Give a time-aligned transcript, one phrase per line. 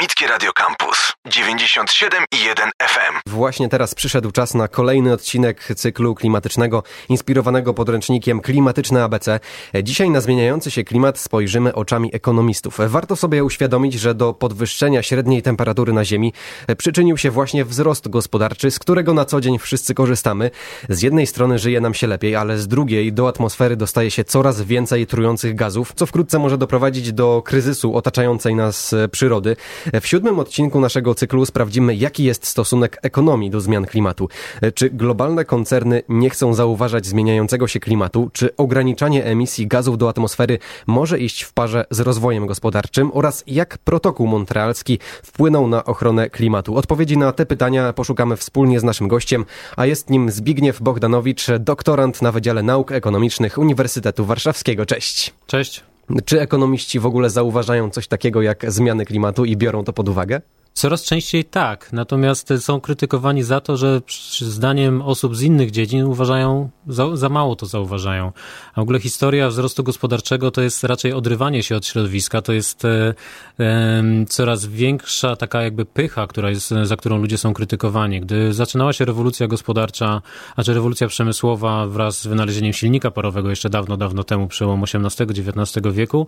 [0.00, 3.18] Akademickie Radio Campus 97 i 1 FM.
[3.26, 9.40] Właśnie teraz przyszedł czas na kolejny odcinek cyklu klimatycznego inspirowanego podręcznikiem Klimatyczne ABC.
[9.82, 12.78] Dzisiaj na zmieniający się klimat spojrzymy oczami ekonomistów.
[12.86, 16.32] Warto sobie uświadomić, że do podwyższenia średniej temperatury na Ziemi
[16.78, 20.50] przyczynił się właśnie wzrost gospodarczy, z którego na co dzień wszyscy korzystamy.
[20.88, 24.62] Z jednej strony żyje nam się lepiej, ale z drugiej do atmosfery dostaje się coraz
[24.62, 29.56] więcej trujących gazów, co wkrótce może doprowadzić do kryzysu otaczającej nas przyrody.
[30.00, 34.28] W siódmym odcinku naszego cyklu sprawdzimy, jaki jest stosunek ekonomii do zmian klimatu.
[34.74, 38.30] Czy globalne koncerny nie chcą zauważać zmieniającego się klimatu?
[38.32, 43.10] Czy ograniczanie emisji gazów do atmosfery może iść w parze z rozwojem gospodarczym?
[43.14, 46.76] Oraz jak protokół montrealski wpłynął na ochronę klimatu?
[46.76, 49.44] Odpowiedzi na te pytania poszukamy wspólnie z naszym gościem,
[49.76, 54.86] a jest nim Zbigniew Bogdanowicz, doktorant na Wydziale Nauk Ekonomicznych Uniwersytetu Warszawskiego.
[54.86, 55.34] Cześć.
[55.46, 55.82] Cześć.
[56.24, 60.40] Czy ekonomiści w ogóle zauważają coś takiego jak zmiany klimatu i biorą to pod uwagę?
[60.80, 64.00] Coraz częściej tak, natomiast są krytykowani za to, że
[64.40, 68.32] zdaniem osób z innych dziedzin uważają, za, za, mało to zauważają.
[68.74, 72.84] A w ogóle historia wzrostu gospodarczego to jest raczej odrywanie się od środowiska, to jest
[72.84, 73.14] e,
[73.60, 78.20] e, coraz większa taka jakby pycha, która jest, za którą ludzie są krytykowani.
[78.20, 80.22] Gdy zaczynała się rewolucja gospodarcza,
[80.56, 85.94] a czy rewolucja przemysłowa wraz z wynalezieniem silnika parowego jeszcze dawno, dawno temu, przełom XVIII-XIX
[85.94, 86.26] wieku,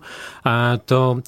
[0.85, 1.23] to Mm,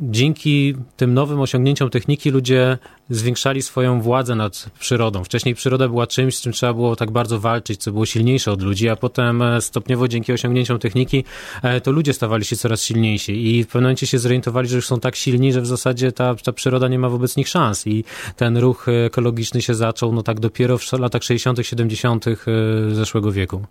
[0.00, 2.78] dzięki tym nowym osiągnięciom techniki ludzie
[3.10, 5.24] zwiększali swoją władzę nad przyrodą.
[5.24, 8.62] Wcześniej przyroda była czymś, z czym trzeba było tak bardzo walczyć, co było silniejsze od
[8.62, 11.24] ludzi, a potem e, stopniowo dzięki osiągnięciom techniki
[11.62, 14.86] e, to ludzie stawali się coraz silniejsi i w pewnym momencie się zorientowali, że już
[14.86, 18.04] są tak silni, że w zasadzie ta, ta przyroda nie ma wobec nich szans i
[18.36, 22.26] ten ruch ekologiczny się zaczął no tak dopiero w latach 60., 70.
[22.28, 22.34] E,
[22.94, 23.66] zeszłego wieku.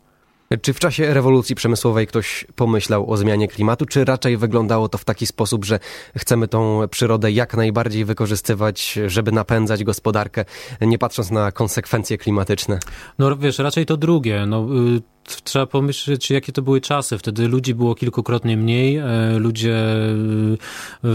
[0.62, 5.06] Czy w czasie rewolucji przemysłowej ktoś pomyślał o zmianie klimatu, czy raczej wyglądało to w
[5.06, 5.80] taki sposób, że
[6.18, 10.46] chcemy tą przyrodę jak najbardziej wykorzystywać, żeby napędzać gospodarkę,
[10.82, 12.80] nie patrząc na konsekwencje klimatyczne?
[13.20, 14.46] No wiesz, raczej to drugie.
[14.46, 15.02] No, y,
[15.44, 17.18] trzeba pomyśleć, jakie to były czasy.
[17.18, 19.06] Wtedy ludzi było kilkukrotnie mniej, e,
[19.40, 20.08] ludzie e,
[21.04, 21.08] e,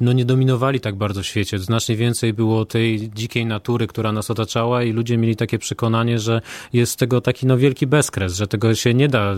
[0.00, 1.58] no, nie dominowali tak bardzo w świecie.
[1.58, 6.40] Znacznie więcej było tej dzikiej natury, która nas otaczała i ludzie mieli takie przekonanie, że
[6.72, 9.34] jest tego taki no, wielki bezkres, że tego się nie da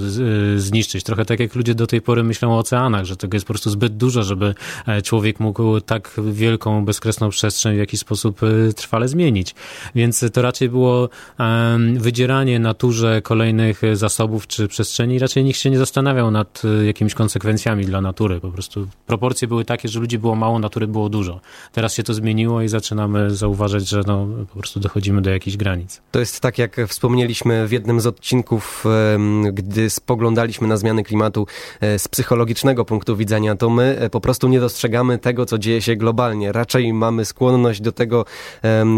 [0.56, 1.04] zniszczyć.
[1.04, 3.70] Trochę tak jak ludzie do tej pory myślą o oceanach, że tego jest po prostu
[3.70, 4.54] zbyt dużo, żeby
[5.04, 8.40] człowiek mógł tak wielką, bezkresną przestrzeń w jakiś sposób
[8.76, 9.54] trwale zmienić.
[9.94, 11.08] Więc to raczej było
[11.96, 17.84] wydzieranie naturze kolejnych zasobów czy przestrzeni, raczej nikt się nie zastanawiał nad e, jakimiś konsekwencjami
[17.84, 18.40] dla natury.
[18.40, 21.40] Po prostu proporcje były takie, że ludzi było mało, natury było dużo.
[21.72, 26.00] Teraz się to zmieniło i zaczynamy zauważać, że no, po prostu dochodzimy do jakichś granic.
[26.10, 28.84] To jest tak, jak wspomnieliśmy w jednym z odcinków,
[29.52, 31.46] gdy spoglądaliśmy na zmiany klimatu
[31.80, 35.82] e, z psychologicznego punktu widzenia, to my e, po prostu nie dostrzegamy tego, co dzieje
[35.82, 36.52] się globalnie.
[36.52, 38.24] Raczej mamy skłonność do tego,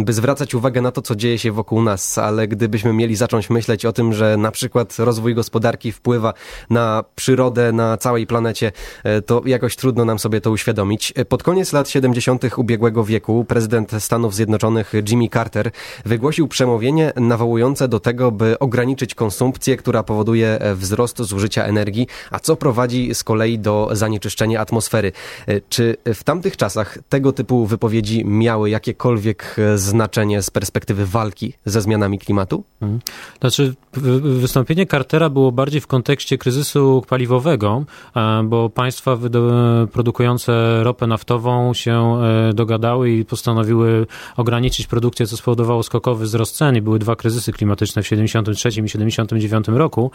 [0.05, 3.85] by zwracać uwagę na to, co dzieje się wokół nas, ale gdybyśmy mieli zacząć myśleć
[3.85, 6.35] o tym, że na przykład przykład rozwój gospodarki wpływa
[6.71, 8.73] na przyrodę na całej planecie,
[9.05, 11.13] e, to jakoś trudno nam sobie to uświadomić.
[11.17, 12.59] E, pod koniec lat 70.
[12.59, 15.71] ubiegłego wieku prezydent Stanów Zjednoczonych Jimmy Carter
[16.05, 22.39] wygłosił przemówienie nawołujące do tego, by ograniczyć konsumpcję, która powoduje e, wzrost zużycia energii, a
[22.39, 25.13] co prowadzi z kolei do zanieczyszczenia atmosfery.
[25.69, 32.19] Czy w tamtych czasach tego typu wypowiedzi miały jakiekolwiek znaczenie z perspektywy walki ze zmianami
[32.19, 32.65] klimatu?
[32.81, 33.01] Hmm.
[33.41, 33.75] Znaczy,
[34.23, 37.85] wystąpienie Cartera było bardziej w kontekście kryzysu paliwowego,
[38.17, 39.19] e, bo państwa
[39.93, 46.77] produkujące ropę naftową się e, dogadały i postanowiły ograniczyć produkcję, co spowodowało skokowy wzrost cen.
[46.77, 50.11] I były dwa kryzysy klimatyczne w 73 i 79 roku.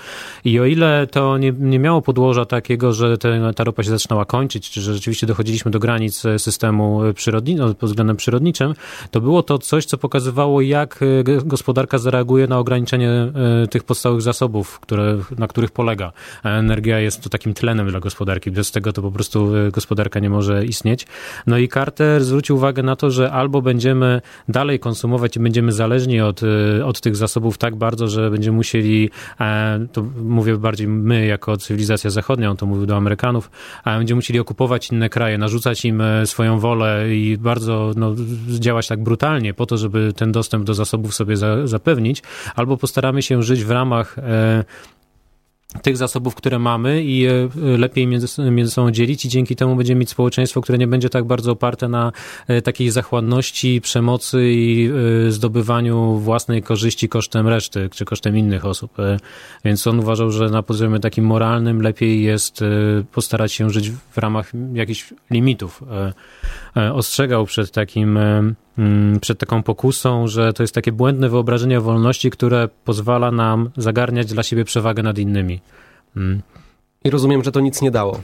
[0.45, 4.25] I o ile to nie, nie miało podłoża takiego, że te, ta ropa się zaczynała
[4.25, 8.73] kończyć, czy że rzeczywiście dochodziliśmy do granic systemu przyrodniczego, pod względem przyrodniczym,
[9.11, 13.09] to było to coś, co pokazywało, jak e, gospodarka zareaguje na ograniczenie
[13.69, 16.11] tych podstawowych zasobów zasobów, które, na których polega.
[16.43, 18.51] A energia jest to takim tlenem dla gospodarki.
[18.51, 21.07] Bez tego to po prostu e, gospodarka nie może istnieć.
[21.47, 26.21] No i Carter zwrócił uwagę na to, że albo będziemy dalej konsumować i będziemy zależni
[26.21, 29.09] od, e, od tych zasobów tak bardzo, że będziemy musieli,
[29.39, 33.51] e, to mówię bardziej my jako cywilizacja zachodnia, on to mówił do Amerykanów,
[33.85, 38.15] będziemy musieli okupować inne kraje, narzucać im swoją wolę i bardzo no,
[38.59, 42.23] działać tak brutalnie po to, żeby ten dostęp do zasobów sobie za, zapewnić,
[42.55, 44.28] albo postaramy się żyć w ramach E,
[45.81, 49.99] tych zasobów, które mamy i je lepiej między, między sobą dzielić i dzięki temu będziemy
[49.99, 52.11] mieć społeczeństwo, które nie będzie tak bardzo oparte na
[52.63, 54.89] takiej zachładności, przemocy i
[55.29, 58.97] zdobywaniu własnej korzyści kosztem reszty, czy kosztem innych osób.
[59.65, 62.59] Więc on uważał, że na poziomie takim moralnym lepiej jest
[63.11, 65.83] postarać się żyć w ramach jakichś limitów.
[66.93, 68.19] Ostrzegał przed takim
[69.21, 74.33] przed taką pokusą, że to jest takie błędne wyobrażenie o wolności, które pozwala nam zagarniać
[74.33, 75.59] dla siebie przewagę nad innymi.
[76.17, 76.41] Mm.
[77.03, 78.21] I rozumiem, że to nic nie dało.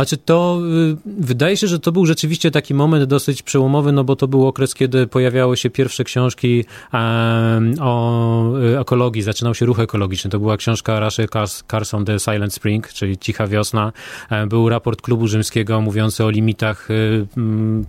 [0.00, 0.60] Znaczy to
[0.92, 4.46] y, wydaje się, że to był rzeczywiście taki moment dosyć przełomowy, no bo to był
[4.46, 6.64] okres, kiedy pojawiały się pierwsze książki
[7.80, 10.30] o y, ekologii, zaczynał się ruch ekologiczny.
[10.30, 11.26] To była książka Rachel
[11.70, 13.92] Carson The Silent Spring, czyli Cicha Wiosna.
[14.30, 17.26] E, był raport klubu rzymskiego mówiący o limitach y,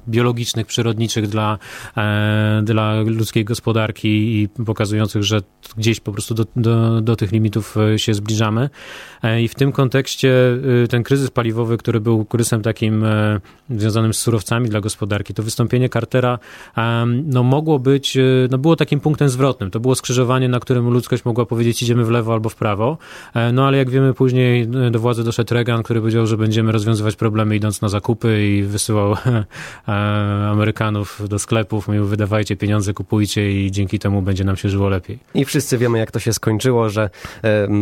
[0.07, 1.57] biologicznych, przyrodniczych dla,
[1.97, 4.07] e, dla ludzkiej gospodarki
[4.41, 5.41] i pokazujących, że
[5.77, 8.69] gdzieś po prostu do, do, do tych limitów się zbliżamy.
[9.23, 10.33] E, I w tym kontekście
[10.89, 13.39] ten kryzys paliwowy, który był kryzysem takim e,
[13.69, 16.39] związanym z surowcami dla gospodarki, to wystąpienie Cartera
[17.25, 18.21] no, mogło być, e,
[18.51, 19.71] no, było takim punktem zwrotnym.
[19.71, 22.98] To było skrzyżowanie, na którym ludzkość mogła powiedzieć idziemy w lewo albo w prawo.
[23.33, 27.15] E, no ale jak wiemy później do władzy doszedł Reagan, który powiedział, że będziemy rozwiązywać
[27.15, 29.15] problemy idąc na zakupy i wysyłał
[30.51, 35.19] Amerykanów do sklepów, mówił wydawajcie pieniądze, kupujcie i dzięki temu będzie nam się żyło lepiej.
[35.33, 37.09] I wszyscy wiemy jak to się skończyło, że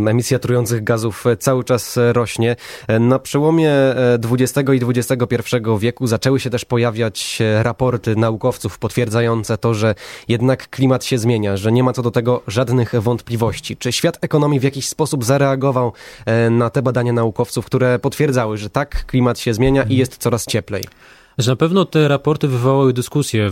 [0.08, 2.56] emisja trujących gazów cały czas rośnie.
[3.00, 3.74] Na przełomie
[4.14, 5.36] XX i XXI
[5.80, 9.96] wieku zaczęły się też pojawiać raporty naukowców potwierdzające to, że
[10.28, 13.78] jednak klimat się zmienia, że nie ma co do tego żadnych wątpliwości.
[13.78, 15.94] Czy świat ekonomii w jakiś sposób zareagował
[16.26, 20.46] e, na te badania naukowców, które potwierdzały, że tak, klimat się zmienia i jest coraz
[20.46, 20.84] cieplej?
[21.40, 23.52] Że na pewno te raporty wywołały dyskusje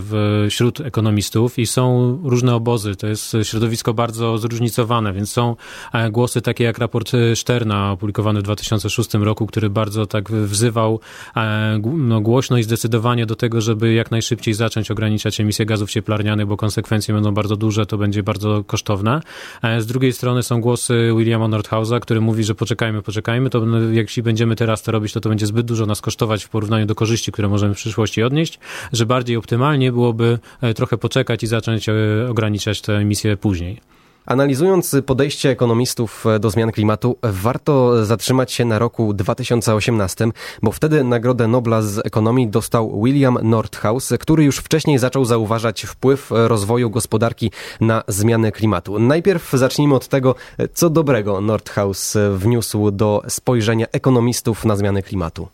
[0.50, 2.96] wśród ekonomistów i są różne obozy.
[2.96, 5.56] To jest środowisko bardzo zróżnicowane, więc są
[5.92, 11.00] e, głosy takie jak raport Szterna opublikowany w 2006 roku, który bardzo tak wzywał
[11.36, 16.46] e, no, głośno i zdecydowanie do tego, żeby jak najszybciej zacząć ograniczać emisję gazów cieplarnianych,
[16.46, 19.20] bo konsekwencje będą bardzo duże, to będzie bardzo kosztowne.
[19.62, 24.22] E, z drugiej strony są głosy Williama Nordhausa, który mówi, że poczekajmy, poczekajmy, to jeśli
[24.22, 27.32] będziemy teraz to robić, to to będzie zbyt dużo nas kosztować w porównaniu do korzyści,
[27.32, 28.58] które możemy przyszłości odnieść,
[28.92, 31.94] że bardziej optymalnie byłoby e, trochę poczekać i zacząć e,
[32.30, 33.80] ograniczać te emisje później.
[34.26, 40.28] Analizując podejście ekonomistów e, do zmian klimatu, warto zatrzymać się na roku 2018,
[40.62, 46.28] bo wtedy Nagrodę Nobla z ekonomii dostał William Nordhaus, który już wcześniej zaczął zauważać wpływ
[46.30, 47.50] rozwoju gospodarki
[47.80, 48.98] na zmiany klimatu.
[48.98, 50.34] Najpierw zacznijmy od tego,
[50.74, 55.48] co dobrego Nordhaus wniósł do spojrzenia ekonomistów na zmiany klimatu.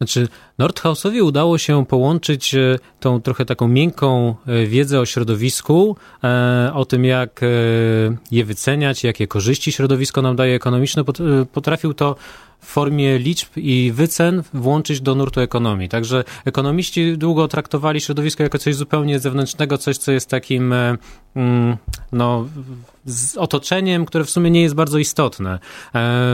[0.00, 0.28] Znaczy,
[0.58, 6.84] Nordhausowi udało się połączyć e, tą trochę taką miękką e, wiedzę o środowisku, e, o
[6.84, 7.40] tym, jak
[8.30, 11.04] je wyceniać, jakie korzyści środowisko nam daje ekonomiczne.
[11.52, 12.16] Potrafił to
[12.60, 15.88] w formie liczb i wycen włączyć do nurtu ekonomii.
[15.88, 20.72] Także ekonomiści długo traktowali środowisko jako coś zupełnie zewnętrznego, coś, co jest takim
[21.36, 21.76] mm,
[22.12, 22.46] no,
[23.06, 25.52] z otoczeniem, które w sumie nie jest bardzo istotne.
[25.54, 25.58] E,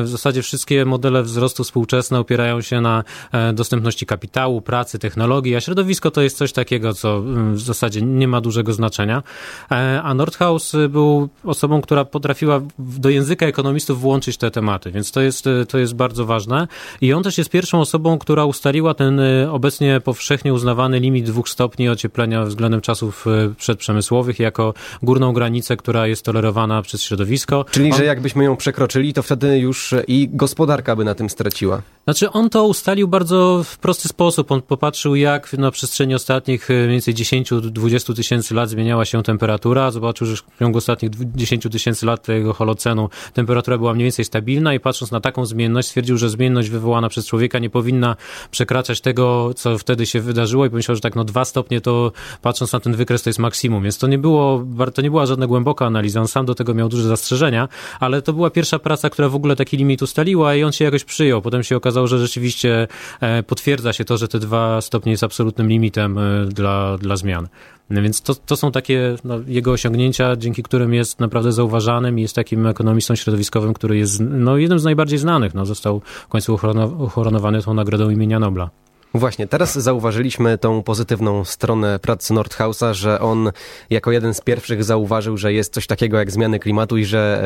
[0.02, 5.60] w zasadzie wszystkie modele wzrostu współczesne opierają się na e, dostępności kapitału, pracy, technologii, a
[5.60, 9.22] środowisko to jest coś takiego, co mm, w zasadzie nie ma dużego znaczenia.
[9.70, 15.20] E, a Nordhaus był osobą, która potrafiła do języka ekonomistów włączyć te tematy, więc to
[15.20, 16.68] jest, to jest bardzo ważne.
[17.00, 19.20] I on też jest pierwszą osobą, która ustaliła ten
[19.50, 23.26] obecnie powszechnie uznawany limit dwóch stopni ocieplenia względem czasów
[23.56, 27.64] przedprzemysłowych jako górną granicę, która jest tolerowana przez środowisko.
[27.70, 27.99] Czyli, on...
[27.99, 31.82] że jakbyśmy ją przekroczyli, to wtedy już i gospodarka by na tym straciła.
[32.05, 34.53] Znaczy, on to ustalił bardzo w prosty sposób.
[34.53, 39.90] On popatrzył, jak na przestrzeni ostatnich e, mniej więcej 10-20 tysięcy lat zmieniała się temperatura.
[39.90, 44.75] Zobaczył, że w ciągu ostatnich 10 tysięcy lat tego holocenu temperatura była mniej więcej stabilna
[44.75, 48.16] i patrząc na taką zmienność, stwierdził, że zmienność wywołana przez człowieka nie powinna
[48.50, 52.73] przekraczać tego, co wtedy się wydarzyło i pomyślał, że tak, no dwa stopnie to patrząc
[52.73, 53.83] na ten wykres to jest maksimum.
[53.83, 54.64] Więc to nie było,
[54.95, 56.21] to nie była żadna głęboka analiza.
[56.21, 57.68] On sam do tego miał duże zastrzeżenia,
[58.00, 61.04] ale to była pierwsza praca, która w ogóle taki limit ustaliła i on się jakoś
[61.04, 61.42] przyjął.
[61.42, 62.88] Potem się okazało, że rzeczywiście
[63.21, 67.49] e, potwierdza się to, że te dwa stopnie jest absolutnym limitem e, dla, dla zmian.
[67.90, 72.23] No więc to, to są takie no, jego osiągnięcia, dzięki którym jest naprawdę zauważanym i
[72.23, 75.54] jest takim ekonomistą środowiskowym, który jest no, jednym z najbardziej znanych.
[75.54, 76.59] No, został w końcu
[76.99, 78.71] uhoronowany tą nagrodą imienia Nobla.
[79.14, 83.52] Właśnie, teraz zauważyliśmy tą pozytywną stronę pracy Nordhausa, że on
[83.90, 87.42] jako jeden z pierwszych zauważył, że jest coś takiego jak zmiany klimatu i że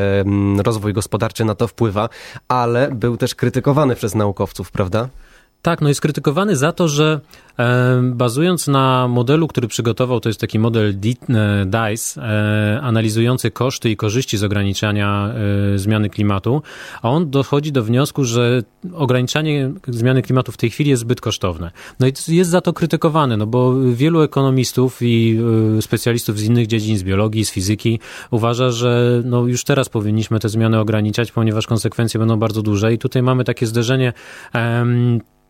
[0.63, 2.09] rozwój gospodarczy na to wpływa,
[2.47, 5.09] ale był też krytykowany przez naukowców, prawda?
[5.67, 7.19] Tak, no jest krytykowany za to, że
[8.03, 10.99] bazując na modelu, który przygotował, to jest taki model
[11.65, 15.33] DICE, e, analizujący koszty i korzyści z ograniczania
[15.73, 16.61] e, zmiany klimatu,
[17.01, 21.71] a on dochodzi do wniosku, że ograniczanie zmiany klimatu w tej chwili jest zbyt kosztowne.
[21.99, 25.39] No i jest za to krytykowany, no bo wielu ekonomistów i
[25.77, 27.99] e, specjalistów z innych dziedzin, z biologii, z fizyki
[28.31, 32.97] uważa, że no już teraz powinniśmy te zmiany ograniczać, ponieważ konsekwencje będą bardzo duże i
[32.97, 34.13] tutaj mamy takie zderzenie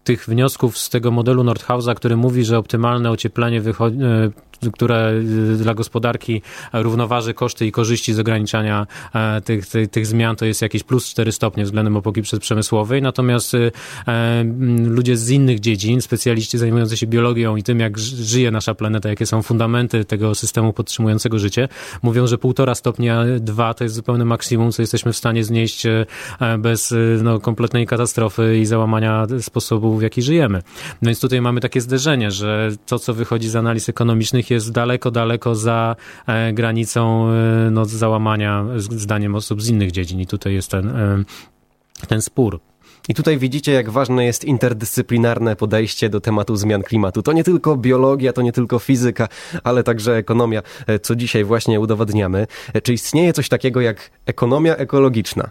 [0.07, 4.31] tych wniosków z tego modelu Nordhausa, który mówi, że optymalne ocieplenie wychodzi, e,
[4.73, 5.11] które
[5.53, 6.41] y, dla gospodarki
[6.73, 11.09] równoważy koszty i korzyści z ograniczania e, tych, tych, tych zmian, to jest jakieś plus
[11.09, 13.01] 4 stopnie względem epoki przedprzemysłowej.
[13.01, 13.71] Natomiast y,
[14.07, 14.43] e,
[14.85, 19.25] ludzie z innych dziedzin, specjaliści zajmujący się biologią i tym, jak żyje nasza planeta, jakie
[19.25, 21.67] są fundamenty tego systemu podtrzymującego życie,
[22.03, 26.05] mówią, że półtora stopnia, dwa to jest zupełne maksimum, co jesteśmy w stanie znieść e,
[26.59, 30.61] bez no, kompletnej katastrofy i załamania sposobu, w jaki żyjemy.
[31.01, 35.11] No więc tutaj mamy takie zderzenie, że to, co wychodzi z analiz ekonomicznych, jest daleko,
[35.11, 35.95] daleko za
[36.27, 40.19] e, granicą e, no, załamania zdaniem osób z innych dziedzin.
[40.19, 41.23] I tutaj jest ten, e,
[42.07, 42.59] ten spór.
[43.09, 47.21] I tutaj widzicie, jak ważne jest interdyscyplinarne podejście do tematu zmian klimatu.
[47.23, 49.27] To nie tylko biologia, to nie tylko fizyka,
[49.63, 50.61] ale także ekonomia,
[51.01, 52.47] co dzisiaj właśnie udowadniamy.
[52.83, 55.49] Czy istnieje coś takiego jak ekonomia ekologiczna?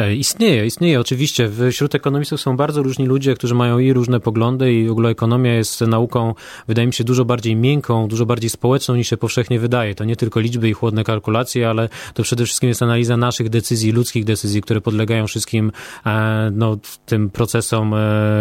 [0.00, 1.00] E, istnieje, istnieje.
[1.00, 5.08] Oczywiście wśród ekonomistów są bardzo różni ludzie, którzy mają i różne poglądy i w ogóle
[5.08, 6.34] ekonomia jest nauką,
[6.68, 9.94] wydaje mi się, dużo bardziej miękką, dużo bardziej społeczną niż się powszechnie wydaje.
[9.94, 13.92] To nie tylko liczby i chłodne kalkulacje, ale to przede wszystkim jest analiza naszych decyzji,
[13.92, 15.72] ludzkich decyzji, które podlegają wszystkim
[16.06, 16.76] e, no,
[17.06, 17.98] tym procesom, e,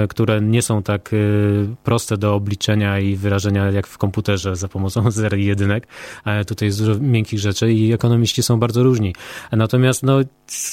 [0.09, 1.11] które nie są tak
[1.83, 5.87] proste do obliczenia i wyrażenia jak w komputerze za pomocą zer i jedynek.
[6.47, 9.15] Tutaj jest dużo miękkich rzeczy i ekonomiści są bardzo różni.
[9.51, 10.19] Natomiast no,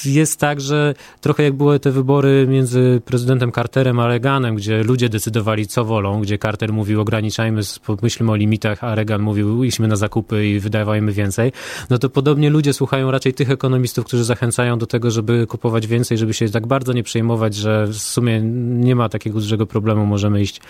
[0.05, 4.83] jest tak, że że trochę jak były te wybory między prezydentem Carterem a Reaganem, gdzie
[4.83, 9.87] ludzie decydowali co wolą, gdzie Carter mówił ograniczajmy, pomyślmy o limitach, a Reagan mówił idźmy
[9.87, 11.51] na zakupy i wydawajmy więcej,
[11.89, 16.17] no to podobnie ludzie słuchają raczej tych ekonomistów, którzy zachęcają do tego, żeby kupować więcej,
[16.17, 20.41] żeby się tak bardzo nie przejmować, że w sumie nie ma takiego dużego problemu, możemy
[20.41, 20.61] iść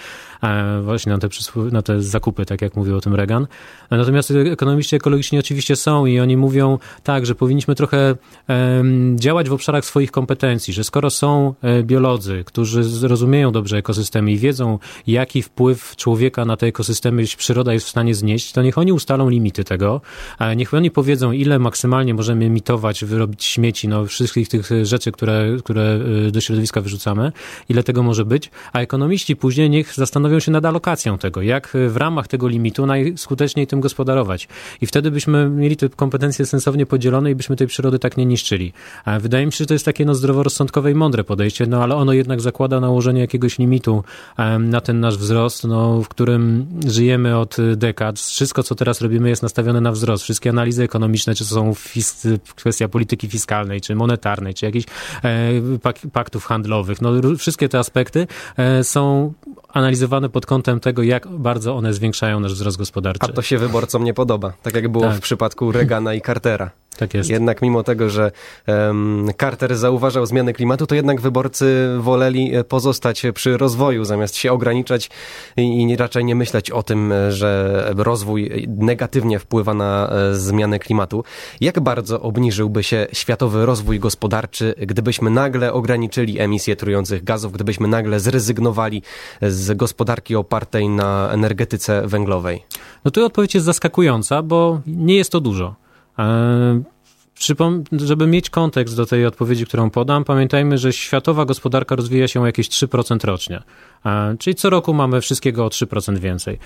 [0.44, 1.28] e, właśnie na te,
[1.72, 3.48] na te zakupy, tak jak mówił o tym Reagan.
[3.92, 8.16] Natomiast ekonomiści ekologiczni oczywiście są i oni mówią tak, że powinniśmy trochę
[9.16, 14.32] działać w obszarach swoich swoich kompetencji, że skoro są e, biolodzy, którzy zrozumieją dobrze ekosystemy
[14.32, 18.78] i wiedzą, jaki wpływ człowieka na te ekosystemy przyroda jest w stanie znieść, to niech
[18.78, 20.02] oni ustalą limity tego,
[20.56, 26.00] niech oni powiedzą, ile maksymalnie możemy emitować, wyrobić śmieci, no wszystkich tych rzeczy, które, które
[26.28, 27.32] e, do środowiska wyrzucamy,
[27.70, 31.98] ile tego może być, a ekonomiści później niech zastanowią się nad alokacją tego, jak w
[31.98, 34.48] ramach tego limitu najskuteczniej tym gospodarować.
[34.82, 38.74] I wtedy byśmy mieli te kompetencje sensownie podzielone i byśmy tej przyrody tak nie niszczyli.
[39.20, 42.14] Wydaje mi się, że to jest takie no zdroworozsądkowe i mądre podejście, no ale ono
[42.14, 44.04] jednak zakłada nałożenie jakiegoś limitu
[44.60, 48.20] na ten nasz wzrost, no, w którym żyjemy od dekad.
[48.20, 50.24] Wszystko, co teraz robimy jest nastawione na wzrost.
[50.24, 51.74] Wszystkie analizy ekonomiczne, czy to są
[52.56, 54.86] kwestia polityki fiskalnej, czy monetarnej, czy jakichś
[55.24, 59.34] e, paktów handlowych, no wszystkie te aspekty e, są
[59.70, 63.28] analizowane pod kątem tego, jak bardzo one zwiększają nasz wzrost gospodarczy.
[63.30, 65.16] A to się wyborcom nie podoba, tak jak było tak.
[65.16, 66.72] w przypadku Reagana i Cartera.
[66.98, 67.30] Tak jest.
[67.30, 68.32] Jednak mimo tego, że
[68.68, 74.52] um, Carter zauważał zmiany klimatu, to jednak wyborcy woleli e, pozostać przy rozwoju, zamiast się
[74.52, 75.10] ograniczać
[75.58, 81.24] i, i raczej nie myśleć o tym, że rozwój negatywnie wpływa na e, zmianę klimatu.
[81.62, 88.20] Jak bardzo obniżyłby się światowy rozwój gospodarczy, gdybyśmy nagle ograniczyli emisję trujących gazów, gdybyśmy nagle
[88.20, 89.02] zrezygnowali
[89.42, 92.64] z gospodarki opartej na energetyce węglowej?
[93.06, 95.87] No tu odpowiedź jest zaskakująca, bo nie jest to dużo.
[97.92, 102.46] Żeby mieć kontekst do tej odpowiedzi, którą podam, pamiętajmy, że światowa gospodarka rozwija się o
[102.46, 103.62] jakieś 3% rocznie.
[104.40, 106.60] Czyli co roku mamy wszystkiego o 3% więcej.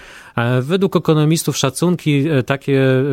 [0.62, 3.04] Według ekonomistów szacunki e, takie e,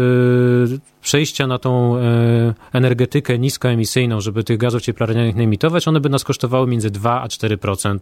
[1.03, 6.25] przejścia na tą e, energetykę niskoemisyjną, żeby tych gazów cieplarnianych nie emitować, one by nas
[6.25, 7.99] kosztowały między 2 a 4%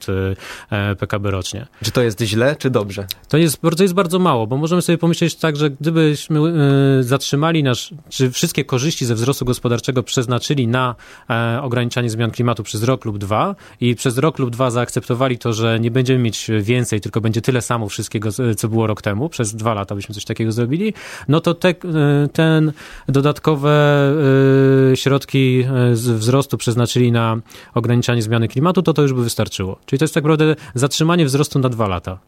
[0.99, 1.67] PKB rocznie.
[1.83, 3.07] Czy to jest źle, czy dobrze?
[3.29, 6.41] To jest, to jest bardzo mało, bo możemy sobie pomyśleć tak, że gdybyśmy
[7.01, 10.95] zatrzymali nasz, czy wszystkie korzyści ze wzrostu gospodarczego przeznaczyli na
[11.63, 15.81] ograniczanie zmian klimatu przez rok lub dwa i przez rok lub dwa zaakceptowali to, że
[15.81, 19.55] nie będzie będziemy mieć więcej, tylko będzie tyle samo wszystkiego, co było rok temu, przez
[19.55, 20.95] dwa lata byśmy coś takiego zrobili,
[21.29, 21.75] no to te,
[22.33, 22.73] ten
[23.09, 23.71] dodatkowe
[24.93, 27.37] e, środki e, z wzrostu przeznaczyli na
[27.75, 29.79] ograniczanie zmiany klimatu, to to już by wystarczyło.
[29.87, 32.19] Czyli to jest tak naprawdę zatrzymanie wzrostu na dwa lata.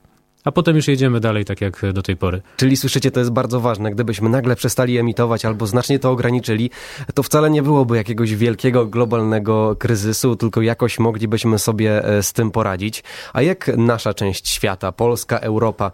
[0.45, 2.43] A potem już jedziemy dalej tak jak do tej pory.
[2.57, 3.91] Czyli słyszycie, to jest bardzo ważne.
[3.91, 6.71] Gdybyśmy nagle przestali emitować albo znacznie to ograniczyli,
[7.15, 12.51] to wcale nie byłoby jakiegoś wielkiego globalnego kryzysu, tylko jakoś moglibyśmy sobie e, z tym
[12.51, 13.03] poradzić.
[13.33, 15.91] A jak nasza część świata, Polska, Europa,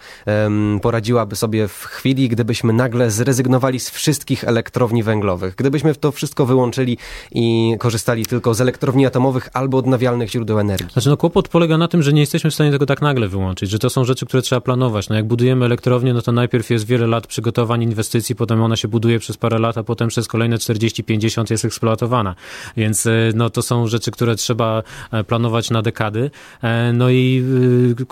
[0.82, 5.54] poradziłaby sobie w chwili, gdybyśmy nagle zrezygnowali z wszystkich elektrowni węglowych?
[5.54, 6.98] Gdybyśmy to wszystko wyłączyli
[7.32, 10.86] i korzystali tylko z elektrowni atomowych albo odnawialnych źródeł energii?
[10.92, 13.70] Znaczy, no kłopot polega na tym, że nie jesteśmy w stanie tego tak nagle wyłączyć,
[13.70, 15.08] że to są rzeczy, które trzeba planować.
[15.08, 18.88] No jak budujemy elektrownię, no to najpierw jest wiele lat przygotowań, inwestycji, potem ona się
[18.88, 22.34] buduje przez parę lat, a potem przez kolejne 40-50 jest eksploatowana.
[22.76, 24.82] Więc e, no to są rzeczy, które trzeba
[25.12, 26.30] e, planować na dekady.
[26.62, 27.44] E, no i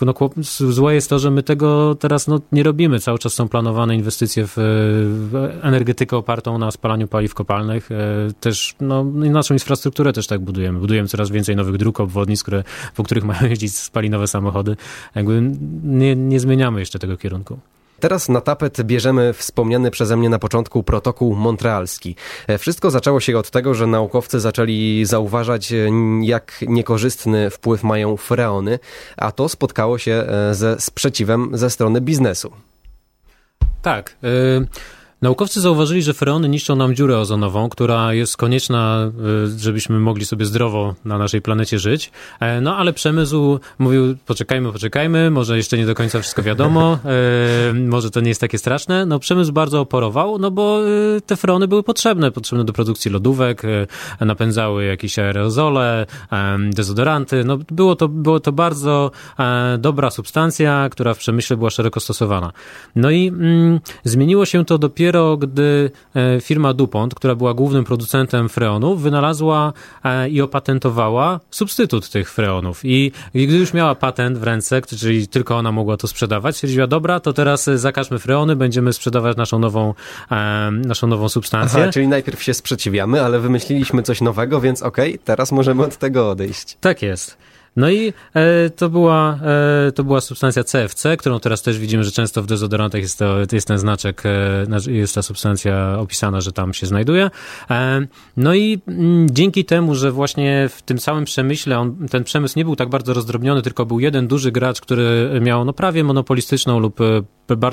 [0.03, 0.15] no,
[0.49, 3.01] złe jest to, że my tego teraz no, nie robimy.
[3.01, 7.89] Cały czas są planowane inwestycje w, w energetykę opartą na spalaniu paliw kopalnych.
[8.41, 10.79] Też no, naszą infrastrukturę też tak budujemy.
[10.79, 12.65] Budujemy coraz więcej nowych dróg, obwodnic, które,
[12.97, 14.77] po których mają jeździć spalinowe samochody.
[15.15, 15.43] Jakby
[15.85, 17.59] nie, nie zmieniamy jeszcze tego kierunku.
[18.00, 22.16] Teraz na tapet bierzemy wspomniany przeze mnie na początku protokół montrealski.
[22.47, 25.88] E, wszystko zaczęło się od tego, że naukowcy zaczęli zauważać, e,
[26.23, 28.78] jak niekorzystny wpływ mają freony,
[29.16, 32.52] a to spotkało się e, ze sprzeciwem ze strony biznesu.
[33.83, 34.16] Tak.
[34.25, 34.66] Y
[35.23, 39.11] Naukowcy zauważyli, że freony niszczą nam dziurę ozonową, która jest konieczna,
[39.47, 42.11] y, żebyśmy mogli sobie zdrowo na naszej planecie żyć.
[42.41, 46.99] E, no ale przemysł mówił, poczekajmy, poczekajmy, może jeszcze nie do końca wszystko wiadomo,
[47.71, 49.07] e, może to nie jest takie straszne.
[49.07, 53.62] No przemysł bardzo oporował, no bo y, te freony były potrzebne, potrzebne do produkcji lodówek,
[53.64, 53.87] e,
[54.25, 56.07] napędzały jakieś aerozole,
[56.71, 57.45] dezodoranty.
[57.45, 59.11] No było to, było to bardzo
[59.79, 62.52] dobra substancja, która w przemyśle była szeroko stosowana.
[62.97, 67.85] No i mm, zmieniło się to dopiero dopiero gdy e, firma DuPont, która była głównym
[67.85, 69.73] producentem freonów, wynalazła
[70.04, 72.81] e, i opatentowała substytut tych freonów.
[72.85, 77.21] I, gdy już miała patent w ręce, czyli tylko ona mogła to sprzedawać, stwierdziła, dobra,
[77.21, 79.95] to teraz zakażmy freony, będziemy sprzedawać naszą nową,
[80.31, 81.83] e, naszą nową substancję.
[81.83, 85.97] Aha, czyli najpierw się sprzeciwiamy, ale wymyśliliśmy coś nowego, więc okej, okay, teraz możemy od
[85.97, 86.76] tego odejść.
[86.81, 87.37] Tak jest.
[87.76, 89.38] No i e, to, była,
[89.88, 93.37] e, to była substancja CFC, którą teraz też widzimy, że często w dezodorantach jest, to,
[93.52, 97.31] jest ten znaczek, e, jest ta substancja opisana, że tam się znajduje.
[97.71, 102.25] E, no i m, mm, dzięki temu, że właśnie w tym całym przemyśle, on, ten
[102.25, 106.05] przemysł nie był tak bardzo rozdrobniony, tylko był jeden duży gracz, który miał no, prawie
[106.05, 107.05] monopolistyczną lub e,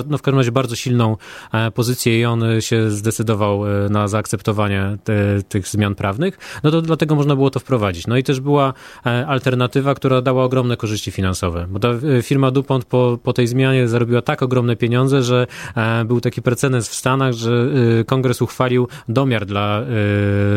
[0.08, 1.16] no w każdym razie bardzo silną
[1.52, 3.60] e, pozycję i on się zdecydował
[3.90, 8.06] na zaakceptowanie te, tych zmian prawnych, no to dlatego można było to wprowadzić.
[8.06, 8.72] No i też była
[9.26, 11.66] alternatywa która dała ogromne korzyści finansowe.
[11.70, 15.46] Bo ta e, firma DuPont po, po tej zmianie zarobiła tak ogromne pieniądze, że
[15.76, 17.66] e, był taki precedens w Stanach, że
[18.00, 19.82] e, kongres uchwalił domiar dla,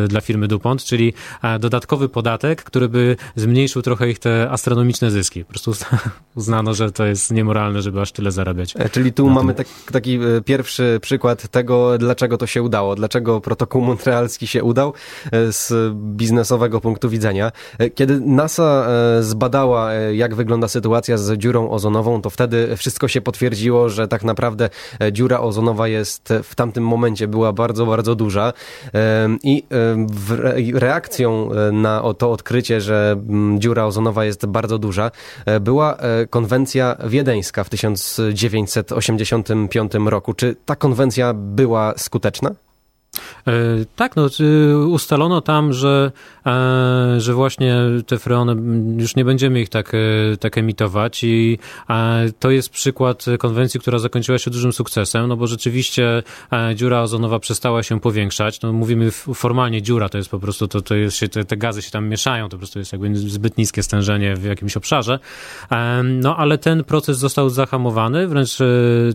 [0.08, 1.14] dla firmy DuPont, czyli
[1.60, 5.46] dodatkowy podatek, który by zmniejszył trochę ich te astronomiczne zyski.
[5.46, 5.72] Po prostu
[6.36, 8.74] uznano, że to jest niemoralne, żeby aż tyle zarabiać.
[8.92, 14.47] Czyli tu mamy tak, taki pierwszy przykład tego, dlaczego to się udało, dlaczego protokół montrealski
[14.47, 14.93] się udał
[15.32, 17.52] z biznesowego punktu widzenia.
[17.95, 18.88] Kiedy NASA
[19.21, 24.23] zbadała, e, jak wygląda sytuacja z dziurą ozonową, to wtedy wszystko się potwierdziło, że tak
[24.23, 24.69] naprawdę
[25.02, 28.54] e, dziura ozonowa jest w tamtym momencie była bardzo, bardzo duża
[29.43, 29.63] i
[30.73, 35.12] reakcją e, na to odkrycie, że mm, dziura ozonowa jest bardzo duża,
[35.62, 35.97] była
[36.30, 37.69] konwencja wiedeńska w
[38.96, 40.34] 1985 roku.
[40.34, 42.52] Czy ta konwencja była skuteczna?
[43.48, 44.30] E, tak, no,
[44.88, 46.12] ustalono tam, że,
[46.46, 47.78] e, że właśnie
[48.08, 48.56] te freony,
[49.02, 49.98] już nie będziemy ich tak, e,
[50.40, 51.58] tak emitować i
[52.40, 56.24] to jest przykład konwencji, która zakończyła się dużym sukcesem, no bo rzeczywiście
[56.76, 58.62] dziura ozonowa przestała się powiększać.
[58.62, 61.92] No, mówimy formalnie dziura, to jest po prostu, to, to jest te, te gazy się
[61.92, 65.20] tam mieszają, to po prostu jest jakby zbyt niskie stężenie w jakimś obszarze.
[66.04, 68.58] No ale ten proces został zahamowany, wręcz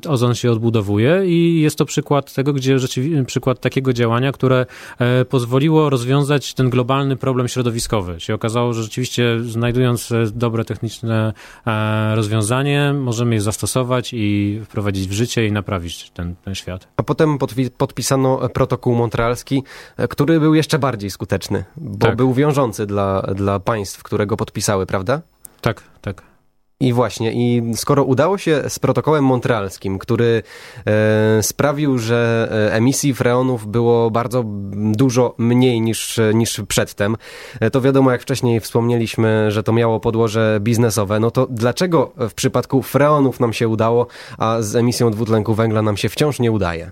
[0.09, 4.67] ozon się odbudowuje i jest to przykład tego, gdzie rzeczywiście, przykład takiego działania, które
[4.99, 8.21] e, pozwoliło rozwiązać ten globalny problem środowiskowy.
[8.21, 11.33] Się okazało, że rzeczywiście znajdując e, dobre techniczne
[11.67, 16.89] e, rozwiązanie, możemy je zastosować i wprowadzić w życie i naprawić ten, ten świat.
[16.97, 17.39] A potem
[17.77, 19.63] podpisano protokół montrealski,
[20.11, 22.17] który był jeszcze bardziej skuteczny, bo tak.
[22.17, 25.23] był wiążący dla, dla państw, które go podpisały, prawda?
[25.61, 26.38] Tak, tak.
[26.81, 30.43] I właśnie, i skoro udało się z protokołem montrealskim, który
[30.87, 34.45] e, sprawił, że e, emisji freonów było bardzo
[34.93, 37.17] dużo mniej niż, niż przedtem,
[37.61, 42.35] e, to wiadomo, jak wcześniej wspomnieliśmy, że to miało podłoże biznesowe, no to dlaczego w
[42.35, 44.07] przypadku freonów nam się udało,
[44.39, 46.91] a z emisją dwutlenku węgla nam się wciąż nie udaje?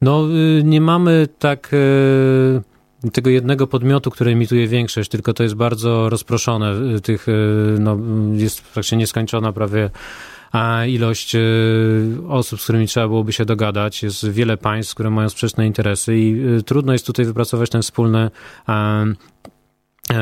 [0.00, 0.24] No,
[0.58, 1.70] y, nie mamy tak...
[1.72, 2.77] Y
[3.12, 6.74] tego jednego podmiotu, który emituje większość, tylko to jest bardzo rozproszone.
[7.00, 7.98] Tych, y, no,
[8.32, 9.90] jest praktycznie nieskończona prawie
[10.52, 11.36] a ilość
[12.28, 14.02] osób, z którymi trzeba byłoby się dogadać.
[14.02, 18.30] Jest wiele państw, które mają sprzeczne interesy i trudno jest tutaj wypracować ten wspólny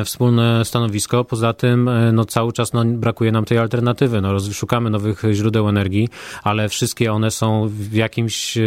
[0.04, 1.24] wspólne stanowisko.
[1.24, 4.20] Poza tym e, no, cały czas no, brakuje nam tej alternatywy.
[4.20, 6.08] No, szukamy nowych źródeł energii,
[6.42, 8.62] ale wszystkie one są w jakimś, e,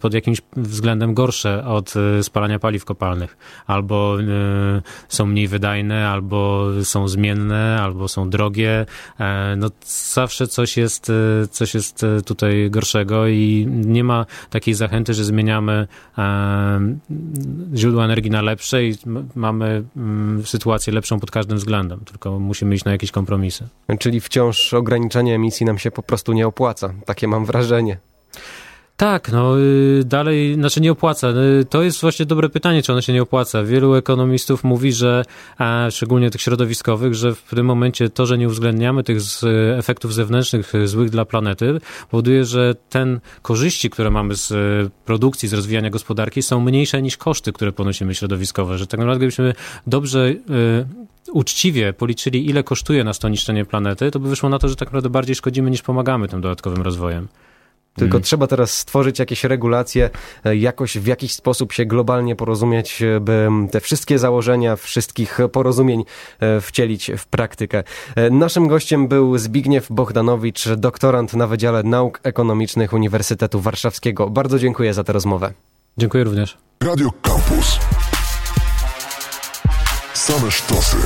[0.00, 3.36] pod jakimś względem gorsze od spalania paliw kopalnych.
[3.66, 4.16] Albo
[5.08, 8.86] są mniej wydajne, albo są zmienne, albo są drogie.
[9.56, 11.12] No, zawsze coś jest,
[11.50, 15.86] coś jest tutaj gorszego i nie ma takiej zachęty, że zmieniamy
[17.74, 18.94] źródła energii na lepsze i
[19.34, 23.68] mamy mm, sytuację lepszą pod każdym względem, tylko musimy iść na jakieś kompromisy.
[23.98, 26.94] Czyli wciąż ograniczenie emisji nam się po prostu nie opłaca.
[27.06, 27.98] Takie mam wrażenie.
[29.00, 31.28] Tak, no y, dalej, znaczy nie opłaca.
[31.28, 33.64] Y, to jest właśnie dobre pytanie, czy ono się nie opłaca.
[33.64, 35.24] Wielu ekonomistów mówi, że,
[35.58, 39.18] a szczególnie tych środowiskowych, że w tym momencie to, że nie uwzględniamy tych
[39.78, 44.52] efektów zewnętrznych złych dla planety, powoduje, że ten korzyści, które mamy z
[45.04, 48.78] produkcji, z rozwijania gospodarki są mniejsze niż koszty, które ponosimy środowiskowe.
[48.78, 49.54] Że tak naprawdę gdybyśmy
[49.86, 50.38] dobrze y,
[51.32, 54.88] uczciwie policzyli, ile kosztuje nas to niszczenie planety, to by wyszło na to, że tak
[54.88, 57.28] naprawdę bardziej szkodzimy niż pomagamy tym dodatkowym rozwojem.
[57.94, 58.22] Tylko mm.
[58.22, 60.10] trzeba teraz stworzyć jakieś regulacje,
[60.44, 66.04] e, jakoś w jakiś sposób się globalnie porozumieć, e, by te wszystkie założenia, wszystkich porozumień
[66.40, 67.82] e, wcielić w praktykę.
[68.30, 74.30] Naszym gościem był Zbigniew Bohdanowicz, doktorant na Wydziale Nauk Ekonomicznych Uniwersytetu Warszawskiego.
[74.30, 75.52] Bardzo dziękuję za tę rozmowę.
[75.98, 76.58] Dziękuję również.
[76.80, 77.78] Radio Campus.
[80.14, 80.96] Same sztosy.